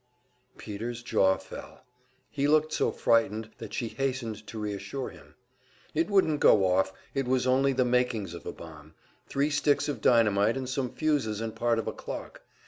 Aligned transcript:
Peter's 0.57 1.03
jaw 1.03 1.37
fell. 1.37 1.83
He 2.31 2.47
looked 2.47 2.73
so 2.73 2.89
frightened 2.91 3.51
that 3.59 3.71
she 3.71 3.87
hastened 3.89 4.47
to 4.47 4.57
reassure 4.57 5.09
him. 5.09 5.35
It 5.93 6.09
wouldn't 6.09 6.39
go 6.39 6.65
off; 6.65 6.91
it 7.13 7.27
was 7.27 7.45
only 7.45 7.71
the 7.73 7.85
makings 7.85 8.33
of 8.33 8.43
a 8.47 8.51
bomb, 8.51 8.95
three 9.27 9.51
sticks 9.51 9.87
of 9.87 10.01
dynamite 10.01 10.57
and 10.57 10.67
some 10.67 10.89
fuses 10.89 11.39
and 11.39 11.55
part 11.55 11.77
of 11.77 11.87
a 11.87 11.93
clock. 11.93 12.41